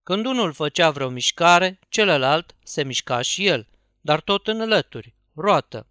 Când 0.04 0.26
unul 0.26 0.54
făcea 0.54 0.90
vreo 0.90 1.10
mișcare, 1.10 1.80
celălalt 1.90 2.56
se 2.64 2.84
mișca 2.84 3.22
și 3.22 3.46
el, 3.46 3.68
dar 4.02 4.22
tot 4.22 4.48
în 4.48 4.68
lături, 4.68 5.14
roată. 5.34 5.89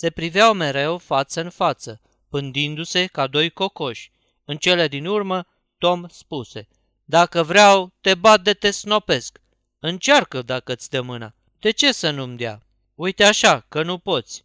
Se 0.00 0.10
priveau 0.10 0.52
mereu 0.52 0.98
față 0.98 1.40
în 1.40 1.50
față, 1.50 2.00
pândindu-se 2.28 3.06
ca 3.06 3.26
doi 3.26 3.50
cocoși. 3.50 4.10
În 4.44 4.56
cele 4.56 4.88
din 4.88 5.06
urmă, 5.06 5.46
Tom 5.78 6.08
spuse, 6.08 6.68
Dacă 7.04 7.42
vreau, 7.42 7.92
te 8.00 8.14
bat 8.14 8.40
de 8.42 8.54
te 8.54 8.70
snopesc. 8.70 9.40
Încearcă 9.78 10.42
dacă 10.42 10.74
ți 10.74 10.90
dă 10.90 11.00
mâna. 11.00 11.34
De 11.58 11.70
ce 11.70 11.92
să 11.92 12.10
nu-mi 12.10 12.36
dea? 12.36 12.62
Uite 12.94 13.24
așa, 13.24 13.60
că 13.60 13.82
nu 13.82 13.98
poți. 13.98 14.44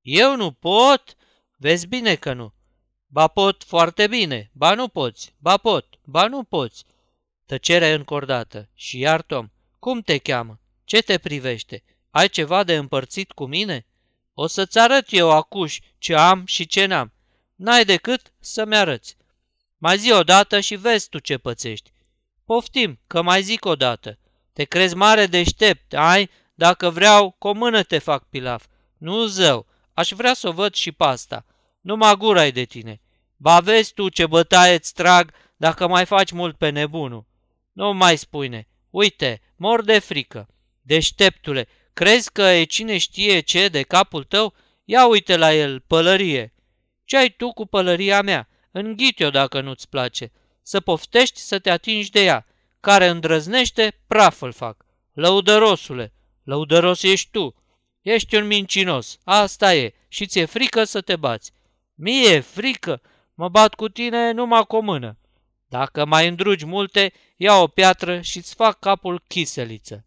Eu 0.00 0.36
nu 0.36 0.52
pot? 0.52 1.16
Vezi 1.56 1.86
bine 1.86 2.14
că 2.14 2.32
nu. 2.32 2.54
Ba 3.06 3.26
pot 3.26 3.64
foarte 3.64 4.06
bine, 4.06 4.50
ba 4.52 4.74
nu 4.74 4.88
poți, 4.88 5.34
ba 5.38 5.56
pot, 5.56 5.98
ba 6.04 6.26
nu 6.26 6.42
poți. 6.42 6.84
Tăcere 7.46 7.92
încordată. 7.92 8.68
Și 8.74 8.98
iar 8.98 9.22
Tom, 9.22 9.48
cum 9.78 10.00
te 10.00 10.18
cheamă? 10.18 10.60
Ce 10.84 11.02
te 11.02 11.18
privește? 11.18 11.84
Ai 12.10 12.28
ceva 12.28 12.64
de 12.64 12.76
împărțit 12.76 13.32
cu 13.32 13.46
mine? 13.46 13.87
O 14.40 14.46
să-ți 14.46 14.78
arăt 14.78 15.06
eu 15.10 15.30
acuși 15.30 15.80
ce 15.98 16.14
am 16.14 16.46
și 16.46 16.66
ce 16.66 16.86
n-am. 16.86 17.12
N-ai 17.54 17.84
decât 17.84 18.32
să-mi 18.40 18.76
arăți. 18.76 19.16
Mai 19.78 19.98
zi 19.98 20.12
odată 20.12 20.60
și 20.60 20.74
vezi 20.74 21.08
tu 21.08 21.18
ce 21.18 21.38
pățești. 21.38 21.92
Poftim, 22.44 23.00
că 23.06 23.22
mai 23.22 23.42
zic 23.42 23.64
odată. 23.64 24.18
Te 24.52 24.64
crezi 24.64 24.94
mare 24.94 25.26
deștept, 25.26 25.94
ai? 25.94 26.30
Dacă 26.54 26.90
vreau, 26.90 27.30
cu 27.38 27.48
o 27.48 27.52
mână 27.52 27.82
te 27.82 27.98
fac 27.98 28.24
pilaf. 28.28 28.64
Nu 28.98 29.26
zău, 29.26 29.66
aș 29.92 30.10
vrea 30.10 30.34
să 30.34 30.48
o 30.48 30.52
văd 30.52 30.74
și 30.74 30.92
pasta. 30.92 31.44
Numai 31.80 32.16
gura 32.16 32.50
de 32.50 32.64
tine. 32.64 33.00
Ba 33.36 33.60
vezi 33.60 33.92
tu 33.92 34.08
ce 34.08 34.26
bătaie 34.26 34.74
îți 34.74 34.94
trag 34.94 35.32
dacă 35.56 35.86
mai 35.86 36.06
faci 36.06 36.30
mult 36.30 36.56
pe 36.56 36.68
nebunul. 36.68 37.26
Nu 37.72 37.92
mai 37.92 38.16
spune. 38.16 38.68
Uite, 38.90 39.40
mor 39.56 39.84
de 39.84 39.98
frică. 39.98 40.48
Deșteptule, 40.80 41.68
crezi 41.92 42.32
că 42.32 42.42
e 42.42 42.64
cine 42.64 42.98
știe 42.98 43.40
ce 43.40 43.68
de 43.68 43.82
capul 43.82 44.24
tău? 44.24 44.54
Ia 44.84 45.06
uite 45.06 45.36
la 45.36 45.54
el, 45.54 45.80
pălărie. 45.80 46.54
Ce 47.04 47.16
ai 47.16 47.28
tu 47.28 47.52
cu 47.52 47.66
pălăria 47.66 48.22
mea? 48.22 48.48
Înghit-o 48.70 49.30
dacă 49.30 49.60
nu-ți 49.60 49.88
place. 49.88 50.32
Să 50.62 50.80
poftești 50.80 51.40
să 51.40 51.58
te 51.58 51.70
atingi 51.70 52.10
de 52.10 52.24
ea. 52.24 52.46
Care 52.80 53.06
îndrăznește, 53.06 54.02
praf 54.06 54.40
îl 54.40 54.52
fac. 54.52 54.84
Lăudărosule, 55.12 56.12
lăudăros 56.44 57.02
ești 57.02 57.30
tu. 57.30 57.54
Ești 58.02 58.36
un 58.36 58.46
mincinos, 58.46 59.18
asta 59.24 59.74
e, 59.74 59.94
și 60.08 60.26
ți-e 60.26 60.44
frică 60.44 60.84
să 60.84 61.00
te 61.00 61.16
bați. 61.16 61.52
Mie 61.94 62.40
frică, 62.40 63.00
mă 63.34 63.48
bat 63.48 63.74
cu 63.74 63.88
tine 63.88 64.30
numai 64.30 64.64
cu 64.66 64.76
o 64.76 64.80
mână. 64.80 65.18
Dacă 65.66 66.04
mai 66.04 66.28
îndrugi 66.28 66.64
multe, 66.64 67.12
ia 67.36 67.54
o 67.54 67.66
piatră 67.66 68.20
și-ți 68.20 68.54
fac 68.54 68.78
capul 68.78 69.22
chiseliță. 69.26 70.04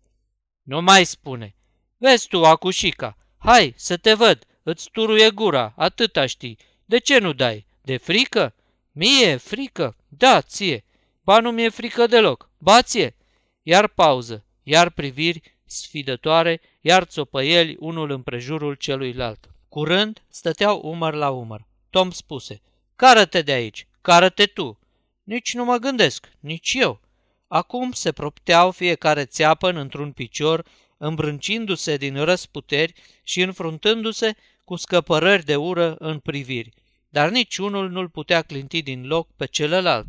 Nu 0.62 0.82
mai 0.82 1.06
spune. 1.06 1.56
Vezi 2.01 2.27
tu, 2.27 2.46
acușica, 2.46 3.17
hai 3.38 3.74
să 3.77 3.98
te 3.98 4.13
văd, 4.13 4.46
îți 4.63 4.89
turuie 4.91 5.29
gura, 5.29 5.74
atâta 5.77 6.25
știi. 6.25 6.58
De 6.86 6.98
ce 6.98 7.17
nu 7.17 7.34
dai? 7.34 7.65
De 7.81 7.98
frică? 7.98 8.53
Mie, 8.91 9.36
frică? 9.36 9.96
Da, 10.08 10.41
ție. 10.41 10.84
Ba 11.24 11.39
nu 11.39 11.51
mi-e 11.51 11.70
frică 11.70 12.08
deloc. 12.08 12.50
Ba 12.58 12.81
ție. 12.81 13.15
Iar 13.63 13.88
pauză, 13.88 14.46
iar 14.63 14.89
priviri 14.89 15.41
sfidătoare, 15.65 16.62
iar 16.81 17.03
țopăieli 17.03 17.75
unul 17.79 18.12
împrejurul 18.12 18.74
celuilalt. 18.74 19.50
Curând 19.70 20.24
stăteau 20.29 20.81
umăr 20.84 21.13
la 21.13 21.29
umăr. 21.29 21.67
Tom 21.89 22.12
spuse, 22.12 22.62
Cară-te 22.96 23.41
de 23.41 23.51
aici, 23.51 23.88
cară-te 24.01 24.46
tu. 24.46 24.79
Nici 25.24 25.53
nu 25.53 25.63
mă 25.63 25.77
gândesc, 25.77 26.29
nici 26.39 26.74
eu. 26.74 27.00
Acum 27.48 27.91
se 27.91 28.12
propteau 28.12 28.72
fiecare 28.72 29.25
țeapăn 29.25 29.75
într-un 29.75 30.12
picior, 30.12 30.65
îmbrâncindu-se 31.01 31.98
din 31.98 32.24
răsputeri 32.24 32.93
și 33.24 33.41
înfruntându-se 33.41 34.36
cu 34.63 34.75
scăpărări 34.75 35.46
de 35.46 35.55
ură 35.55 35.96
în 36.00 36.20
priviri, 36.20 36.70
dar 37.10 37.29
niciunul 37.29 37.89
nu-l 37.89 38.10
putea 38.10 38.41
clinti 38.41 38.81
din 38.81 39.08
loc 39.08 39.36
pe 39.36 39.46
celălalt. 39.46 40.08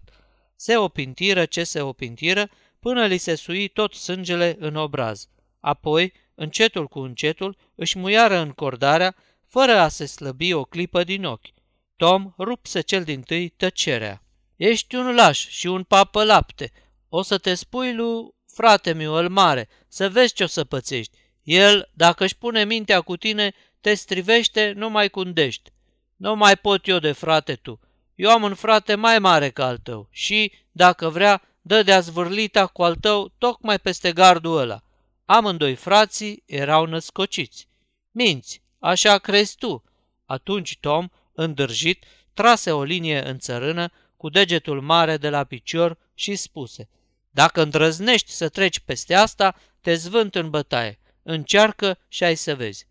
Se 0.57 0.77
opintiră 0.77 1.45
ce 1.45 1.65
se 1.65 1.81
opintiră, 1.81 2.51
până 2.81 3.07
li 3.07 3.17
se 3.17 3.35
sui 3.35 3.69
tot 3.69 3.95
sângele 3.95 4.57
în 4.59 4.77
obraz. 4.77 5.29
Apoi, 5.61 6.13
încetul 6.35 6.89
cu 6.89 6.99
încetul, 6.99 7.57
își 7.75 7.99
muiară 7.99 8.37
încordarea, 8.37 9.17
fără 9.47 9.79
a 9.79 9.89
se 9.89 10.07
slăbi 10.07 10.53
o 10.53 10.65
clipă 10.65 11.05
din 11.05 11.25
ochi. 11.25 11.55
Tom 11.97 12.33
rupse 12.39 12.81
cel 12.81 13.05
din 13.05 13.21
tâi 13.21 13.49
tăcerea. 13.49 14.23
Ești 14.57 14.95
un 14.95 15.15
laș 15.15 15.49
și 15.49 15.67
un 15.67 15.83
papă 15.83 16.25
lapte. 16.25 16.73
O 17.09 17.23
să 17.23 17.39
te 17.39 17.55
spui 17.55 17.95
lui 17.95 18.35
frate 18.53 18.93
meu 18.93 19.13
îl 19.13 19.29
mare, 19.29 19.69
să 19.89 20.09
vezi 20.09 20.35
ce 20.35 20.43
o 20.43 20.47
să 20.47 20.65
pățești. 20.65 21.17
El, 21.43 21.91
dacă 21.95 22.25
își 22.25 22.37
pune 22.37 22.65
mintea 22.65 23.01
cu 23.01 23.17
tine, 23.17 23.55
te 23.81 23.95
strivește 23.95 24.73
numai 24.77 25.09
cu 25.09 25.21
îndești. 25.21 25.71
Nu 26.17 26.37
mai 26.37 26.57
pot 26.57 26.87
eu 26.87 26.99
de 26.99 27.13
frate 27.13 27.55
tu. 27.55 27.81
Eu 28.15 28.31
am 28.31 28.43
un 28.43 28.55
frate 28.55 28.95
mai 28.95 29.19
mare 29.19 29.51
ca 29.51 29.67
al 29.67 29.79
tău 29.79 30.09
și, 30.11 30.53
dacă 30.73 31.09
vrea, 31.09 31.43
dă 31.61 31.83
de-a 31.83 32.01
zvârlita 32.01 32.67
cu 32.67 32.83
al 32.83 32.95
tău 32.95 33.33
tocmai 33.39 33.79
peste 33.79 34.13
gardul 34.13 34.59
ăla. 34.59 34.83
Amândoi 35.25 35.75
frații 35.75 36.43
erau 36.47 36.87
născociți. 36.87 37.69
Minți, 38.11 38.63
așa 38.79 39.19
crezi 39.19 39.57
tu. 39.57 39.85
Atunci 40.27 40.79
Tom, 40.81 41.09
îndârjit, 41.33 42.05
trase 42.35 42.73
o 42.73 42.83
linie 42.83 43.29
în 43.29 43.39
țărână 43.39 43.93
cu 44.17 44.29
degetul 44.29 44.81
mare 44.81 45.17
de 45.17 45.29
la 45.29 45.45
picior 45.45 45.99
și 46.15 46.35
spuse 46.35 46.89
Dacă 47.35 47.63
îndrăznești 47.63 48.31
să 48.31 48.49
treci 48.49 48.79
peste 48.81 49.15
asta, 49.15 49.55
te 49.81 49.95
zvânt 49.95 50.35
în 50.35 50.51
bătaie. 50.51 50.99
Încearcă 51.23 51.99
și 52.09 52.25
ai 52.25 52.35
să 52.35 52.55
vezi. 52.55 52.87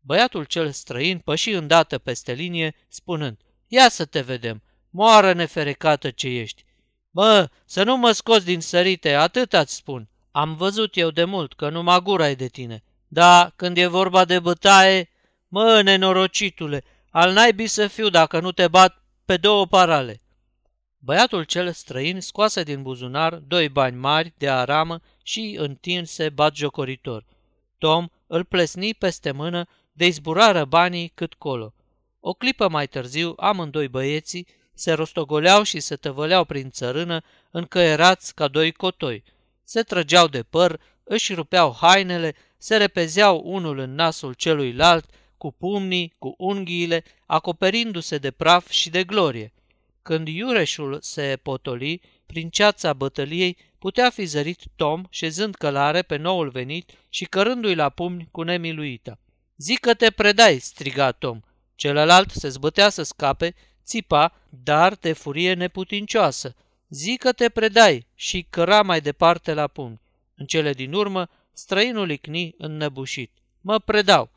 Băiatul 0.00 0.44
cel 0.44 0.70
străin 0.70 1.18
păși 1.18 1.50
îndată 1.50 1.98
peste 1.98 2.32
linie, 2.32 2.74
spunând 2.88 3.38
Ia 3.66 3.88
să 3.88 4.04
te 4.04 4.20
vedem, 4.20 4.62
moară 4.90 5.32
neferecată 5.32 6.10
ce 6.10 6.28
ești. 6.28 6.64
Bă, 7.10 7.48
să 7.64 7.82
nu 7.82 7.96
mă 7.96 8.12
scoți 8.12 8.44
din 8.44 8.60
sărite, 8.60 9.14
atât 9.14 9.52
îți 9.52 9.74
spun. 9.74 10.08
Am 10.30 10.56
văzut 10.56 10.96
eu 10.96 11.10
de 11.10 11.24
mult 11.24 11.52
că 11.52 11.68
numai 11.68 12.00
gura 12.00 12.28
e 12.28 12.34
de 12.34 12.46
tine. 12.46 12.82
Da, 13.08 13.52
când 13.56 13.76
e 13.76 13.86
vorba 13.86 14.24
de 14.24 14.38
bătaie, 14.38 15.10
mă, 15.48 15.82
nenorocitule, 15.82 16.84
al 17.10 17.32
naibii 17.32 17.66
să 17.66 17.86
fiu 17.86 18.08
dacă 18.08 18.40
nu 18.40 18.52
te 18.52 18.68
bat 18.68 19.04
pe 19.24 19.36
două 19.36 19.66
parale. 19.66 20.22
Băiatul 21.04 21.44
cel 21.44 21.72
străin 21.72 22.20
scoase 22.20 22.62
din 22.62 22.82
buzunar 22.82 23.34
doi 23.34 23.68
bani 23.68 23.96
mari 23.96 24.32
de 24.38 24.48
aramă 24.48 25.00
și 25.22 25.56
întinse 25.58 26.34
jocoritor. 26.54 27.24
Tom 27.78 28.06
îl 28.26 28.44
plesni 28.44 28.94
peste 28.94 29.30
mână 29.30 29.66
de 29.92 30.06
izburară 30.06 30.64
banii 30.64 31.12
cât 31.14 31.34
colo. 31.34 31.74
O 32.20 32.32
clipă 32.32 32.68
mai 32.68 32.86
târziu, 32.86 33.34
amândoi 33.36 33.88
băieții 33.88 34.46
se 34.74 34.92
rostogoleau 34.92 35.62
și 35.62 35.80
se 35.80 35.96
tăvăleau 35.96 36.44
prin 36.44 36.70
țărână, 36.70 37.22
încăierați 37.50 38.34
ca 38.34 38.48
doi 38.48 38.72
cotoi. 38.72 39.22
Se 39.64 39.82
trăgeau 39.82 40.28
de 40.28 40.42
păr, 40.42 40.80
își 41.02 41.34
rupeau 41.34 41.76
hainele, 41.80 42.34
se 42.58 42.76
repezeau 42.76 43.42
unul 43.44 43.78
în 43.78 43.94
nasul 43.94 44.32
celuilalt, 44.32 45.10
cu 45.36 45.52
pumnii, 45.52 46.14
cu 46.18 46.34
unghiile, 46.38 47.04
acoperindu-se 47.26 48.18
de 48.18 48.30
praf 48.30 48.68
și 48.70 48.90
de 48.90 49.04
glorie. 49.04 49.52
Când 50.04 50.28
iureșul 50.28 50.98
se 51.00 51.38
potoli, 51.42 52.00
prin 52.26 52.48
ceața 52.48 52.92
bătăliei 52.92 53.56
putea 53.78 54.10
fi 54.10 54.24
zărit 54.24 54.62
Tom 54.76 55.02
șezând 55.10 55.54
călare 55.54 56.02
pe 56.02 56.16
noul 56.16 56.48
venit 56.48 56.90
și 57.08 57.24
cărându-i 57.24 57.74
la 57.74 57.88
pumni 57.88 58.28
cu 58.30 58.42
nemiluită. 58.42 59.18
Zic 59.56 59.80
că 59.80 59.94
te 59.94 60.10
predai, 60.10 60.58
striga 60.58 61.12
Tom. 61.12 61.40
Celălalt 61.74 62.30
se 62.30 62.48
zbătea 62.48 62.88
să 62.88 63.02
scape, 63.02 63.54
țipa, 63.84 64.40
dar 64.48 64.94
de 64.94 65.12
furie 65.12 65.54
neputincioasă. 65.54 66.54
Zic 66.88 67.20
că 67.20 67.32
te 67.32 67.48
predai 67.48 68.06
și 68.14 68.46
căra 68.50 68.82
mai 68.82 69.00
departe 69.00 69.54
la 69.54 69.66
pumni. 69.66 70.00
În 70.34 70.46
cele 70.46 70.72
din 70.72 70.92
urmă, 70.92 71.28
străinul 71.52 72.10
icni 72.10 72.54
înnăbușit. 72.58 73.32
Mă 73.60 73.78
predau. 73.78 74.30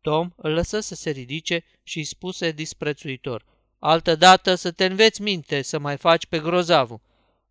Tom 0.00 0.30
îl 0.36 0.52
lăsă 0.52 0.80
să 0.80 0.94
se 0.94 1.10
ridice 1.10 1.64
și 1.82 1.98
îi 1.98 2.04
spuse 2.04 2.50
disprețuitor. 2.50 3.52
Altădată 3.86 4.54
să 4.54 4.70
te 4.70 4.84
înveți 4.84 5.22
minte 5.22 5.62
să 5.62 5.78
mai 5.78 5.96
faci 5.96 6.26
pe 6.26 6.38
grozavul. 6.38 7.00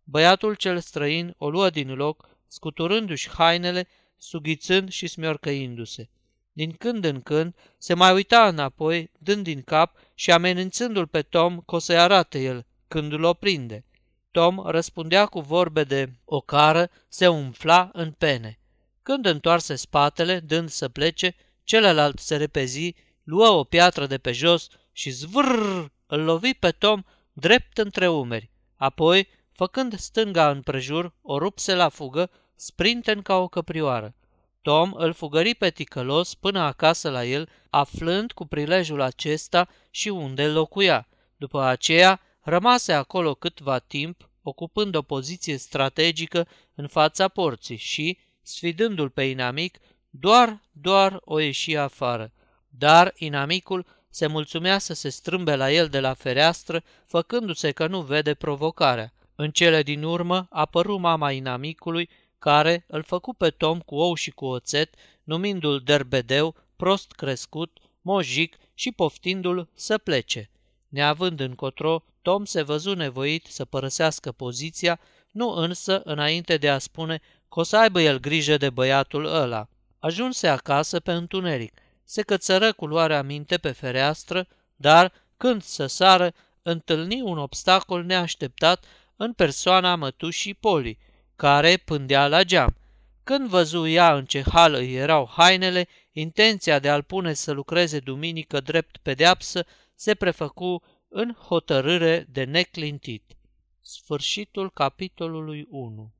Băiatul 0.04 0.54
cel 0.54 0.78
străin 0.78 1.34
o 1.38 1.50
luă 1.50 1.70
din 1.70 1.94
loc, 1.94 2.28
scuturându-și 2.46 3.30
hainele, 3.30 3.88
sughițând 4.16 4.90
și 4.90 5.06
smiorcăindu-se. 5.06 6.08
Din 6.52 6.72
când 6.72 7.04
în 7.04 7.20
când 7.20 7.54
se 7.78 7.94
mai 7.94 8.12
uita 8.12 8.48
înapoi, 8.48 9.10
dând 9.18 9.44
din 9.44 9.62
cap 9.62 9.96
și 10.14 10.30
amenințându-l 10.30 11.06
pe 11.06 11.22
Tom 11.22 11.60
că 11.60 11.74
o 11.74 11.78
să-i 11.78 11.98
arate 11.98 12.38
el 12.38 12.66
când 12.88 13.12
îl 13.12 13.24
oprinde. 13.24 13.84
Tom 14.30 14.66
răspundea 14.66 15.26
cu 15.26 15.40
vorbe 15.40 15.84
de 15.84 16.12
ocară, 16.24 16.90
se 17.08 17.28
umfla 17.28 17.90
în 17.92 18.10
pene. 18.10 18.58
Când 19.02 19.26
întoarse 19.26 19.74
spatele, 19.74 20.40
dând 20.40 20.68
să 20.68 20.88
plece, 20.88 21.36
celălalt 21.64 22.18
se 22.18 22.36
repezi, 22.36 22.94
luă 23.24 23.48
o 23.48 23.64
piatră 23.64 24.06
de 24.06 24.18
pe 24.18 24.32
jos 24.32 24.68
și 24.92 25.10
zvârr 25.10 25.92
îl 26.06 26.20
lovi 26.20 26.54
pe 26.54 26.70
Tom 26.70 27.02
drept 27.32 27.78
între 27.78 28.08
umeri. 28.08 28.50
Apoi, 28.76 29.28
făcând 29.52 29.98
stânga 29.98 30.50
împrejur, 30.50 31.14
o 31.22 31.38
rupse 31.38 31.74
la 31.74 31.88
fugă, 31.88 32.30
sprinten 32.54 33.22
ca 33.22 33.36
o 33.36 33.48
căprioară. 33.48 34.14
Tom 34.62 34.92
îl 34.96 35.12
fugări 35.12 35.54
pe 35.54 35.70
ticălos 35.70 36.34
până 36.34 36.60
acasă 36.60 37.10
la 37.10 37.24
el, 37.24 37.48
aflând 37.70 38.32
cu 38.32 38.46
prilejul 38.46 39.00
acesta 39.00 39.68
și 39.90 40.08
unde 40.08 40.46
locuia. 40.46 41.08
După 41.36 41.62
aceea, 41.62 42.20
rămase 42.40 42.92
acolo 42.92 43.34
câtva 43.34 43.78
timp, 43.78 44.28
ocupând 44.42 44.94
o 44.94 45.02
poziție 45.02 45.56
strategică 45.56 46.48
în 46.74 46.86
fața 46.86 47.28
porții 47.28 47.76
și, 47.76 48.18
sfidându-l 48.42 49.10
pe 49.10 49.22
inamic, 49.22 49.78
doar, 50.10 50.62
doar 50.72 51.20
o 51.24 51.38
ieși 51.38 51.76
afară. 51.76 52.32
Dar 52.68 53.12
inamicul 53.16 53.86
se 54.14 54.26
mulțumea 54.26 54.78
să 54.78 54.94
se 54.94 55.08
strâmbe 55.08 55.56
la 55.56 55.72
el 55.72 55.88
de 55.88 56.00
la 56.00 56.14
fereastră, 56.14 56.82
făcându-se 57.06 57.70
că 57.70 57.86
nu 57.86 58.00
vede 58.00 58.34
provocarea. 58.34 59.12
În 59.34 59.50
cele 59.50 59.82
din 59.82 60.02
urmă 60.02 60.46
apăru 60.50 60.96
mama 60.96 61.30
inamicului, 61.30 62.08
care 62.38 62.84
îl 62.88 63.02
făcu 63.02 63.34
pe 63.34 63.50
Tom 63.50 63.80
cu 63.80 63.94
ou 63.94 64.14
și 64.14 64.30
cu 64.30 64.44
oțet, 64.44 64.94
numindu-l 65.24 65.80
derbedeu, 65.84 66.54
prost 66.76 67.12
crescut, 67.12 67.78
mojic 68.00 68.56
și 68.74 68.92
poftindu-l 68.92 69.68
să 69.74 69.98
plece. 69.98 70.50
Neavând 70.88 71.40
încotro, 71.40 72.04
Tom 72.22 72.44
se 72.44 72.62
văzu 72.62 72.94
nevoit 72.94 73.46
să 73.46 73.64
părăsească 73.64 74.32
poziția, 74.32 75.00
nu 75.30 75.50
însă 75.50 76.02
înainte 76.04 76.56
de 76.56 76.68
a 76.68 76.78
spune 76.78 77.20
că 77.48 77.60
o 77.60 77.62
să 77.62 77.76
aibă 77.76 78.00
el 78.00 78.20
grijă 78.20 78.56
de 78.56 78.70
băiatul 78.70 79.24
ăla. 79.24 79.68
Ajunse 79.98 80.48
acasă 80.48 81.00
pe 81.00 81.12
întuneric 81.12 81.82
se 82.04 82.22
cățără 82.22 82.72
cu 82.72 82.86
luarea 82.86 83.22
minte 83.22 83.58
pe 83.58 83.70
fereastră, 83.70 84.46
dar, 84.76 85.12
când 85.36 85.62
să 85.62 85.86
sară, 85.86 86.34
întâlni 86.62 87.22
un 87.22 87.38
obstacol 87.38 88.04
neașteptat 88.04 88.84
în 89.16 89.32
persoana 89.32 89.96
mătușii 89.96 90.54
Poli, 90.54 90.98
care 91.36 91.76
pândea 91.76 92.28
la 92.28 92.42
geam. 92.42 92.76
Când 93.24 93.48
văzu 93.48 93.86
ea 93.86 94.16
în 94.16 94.24
ce 94.24 94.42
hal 94.52 94.74
îi 94.74 94.94
erau 94.94 95.30
hainele, 95.36 95.88
intenția 96.12 96.78
de 96.78 96.88
a-l 96.88 97.02
pune 97.02 97.32
să 97.32 97.52
lucreze 97.52 97.98
duminică 97.98 98.60
drept 98.60 98.96
pedeapsă 98.96 99.66
se 99.94 100.14
prefăcu 100.14 100.82
în 101.08 101.34
hotărâre 101.34 102.26
de 102.30 102.44
neclintit. 102.44 103.36
Sfârșitul 103.80 104.70
capitolului 104.70 105.66
1 105.70 106.12